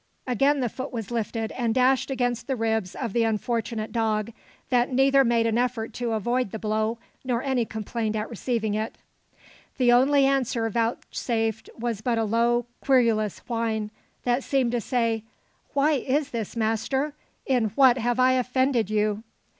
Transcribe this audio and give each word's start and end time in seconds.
Again 0.25 0.61
the 0.61 0.67
foot 0.69 0.91
was 0.91 1.11
lifted, 1.11 1.51
and 1.51 1.75
dashed 1.75 2.09
against 2.09 2.47
the 2.47 2.55
ribs 2.55 2.95
of 2.95 3.13
the 3.13 3.21
unfortunate 3.21 3.91
dog, 3.91 4.31
that 4.71 4.91
neither 4.91 5.23
made 5.23 5.45
an 5.45 5.59
effort 5.59 5.93
to 5.93 6.13
avoid 6.13 6.49
the 6.49 6.57
blow 6.57 6.97
nor 7.23 7.43
any 7.43 7.65
complaint 7.65 8.15
at 8.15 8.27
receiving 8.27 8.73
it. 8.73 8.97
The 9.77 9.91
only 9.91 10.25
answer 10.25 10.67
vouchsafed 10.71 11.69
was 11.77 12.01
but 12.01 12.17
a 12.17 12.23
low, 12.23 12.65
querulous 12.83 13.47
whine, 13.47 13.91
that 14.23 14.43
seemed 14.43 14.71
to 14.71 14.81
say, 14.81 15.23
"Why 15.75 15.91
is 15.91 16.31
this, 16.31 16.55
master? 16.55 17.13
In 17.45 17.65
what 17.75 17.99
have 17.99 18.19
I 18.19 18.31
offended 18.33 18.89
you?" 18.89 19.21